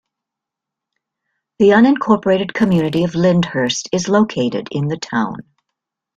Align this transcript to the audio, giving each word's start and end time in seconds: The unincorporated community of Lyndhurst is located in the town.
The 1.59 1.67
unincorporated 1.69 2.55
community 2.55 3.03
of 3.03 3.13
Lyndhurst 3.13 3.87
is 3.93 4.07
located 4.09 4.67
in 4.71 4.87
the 4.87 4.97
town. 4.97 5.35